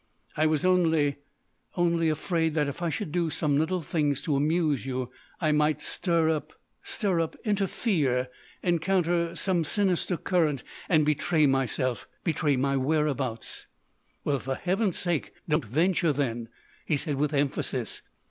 "I 0.35 0.47
was 0.47 0.65
only—only 0.65 2.09
afraid—that 2.09 2.67
if 2.67 2.81
I 2.81 2.89
should 2.89 3.11
do 3.11 3.29
some 3.29 3.59
little 3.59 3.83
things 3.83 4.19
to 4.23 4.35
amuse 4.35 4.83
you, 4.83 5.11
I 5.39 5.51
might 5.51 5.79
stir—stir 5.79 7.19
up—interfere—encounter 7.19 9.35
some 9.35 9.63
sinister 9.63 10.17
current—and 10.17 11.05
betray 11.05 11.45
myself—betray 11.45 12.57
my 12.57 12.77
whereabouts——" 12.77 13.67
"Well, 14.23 14.39
for 14.39 14.55
heaven's 14.55 14.97
sake 14.97 15.33
don't 15.47 15.65
venture 15.65 16.13
then!" 16.13 16.49
he 16.83 16.97
said 16.97 17.17
with 17.17 17.31
emphasis. 17.31 18.01